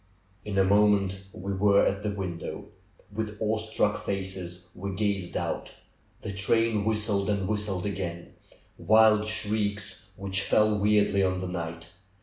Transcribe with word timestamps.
In 0.43 0.57
a 0.57 0.63
moment 0.63 1.19
we 1.31 1.53
were 1.53 1.85
at 1.85 2.01
the 2.01 2.09
window. 2.09 2.69
With 3.13 3.37
awe 3.39 3.59
struck 3.59 4.03
faces 4.03 4.65
w'e 4.75 4.95
gazed 4.97 5.37
out. 5.37 5.75
The 6.21 6.33
train 6.33 6.85
whistled, 6.85 7.29
and 7.29 7.47
whistled 7.47 7.85
again— 7.85 8.33
wild 8.79 9.27
shrieks 9.27 10.07
which 10.15 10.41
fell 10.41 10.75
weirdly 10.75 11.21
on 11.23 11.37
the 11.37 11.47
night. 11.47 11.89